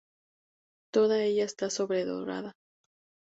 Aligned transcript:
Toda 0.91 1.21
ella 1.21 1.45
está 1.45 1.69
sobredorada. 1.69 2.55